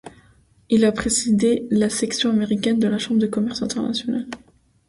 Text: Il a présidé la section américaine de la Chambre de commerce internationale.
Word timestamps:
Il 0.71 0.83
a 0.83 0.91
présidé 0.91 1.67
la 1.69 1.87
section 1.87 2.31
américaine 2.31 2.79
de 2.79 2.87
la 2.87 2.97
Chambre 2.97 3.19
de 3.19 3.27
commerce 3.27 3.61
internationale. 3.61 4.25